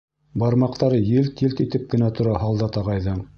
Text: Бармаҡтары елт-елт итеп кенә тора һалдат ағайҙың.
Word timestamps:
Бармаҡтары 0.43 1.01
елт-елт 1.09 1.61
итеп 1.67 1.85
кенә 1.93 2.09
тора 2.21 2.35
һалдат 2.47 2.81
ағайҙың. 2.83 3.23